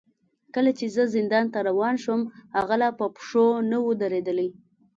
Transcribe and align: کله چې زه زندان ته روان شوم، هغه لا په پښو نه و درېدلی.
کله 0.53 0.71
چې 0.77 0.85
زه 0.95 1.03
زندان 1.15 1.45
ته 1.53 1.59
روان 1.69 1.95
شوم، 2.03 2.21
هغه 2.55 2.75
لا 2.81 2.89
په 2.99 3.05
پښو 3.15 3.45
نه 3.69 3.77
و 3.85 3.89
درېدلی. 4.01 4.49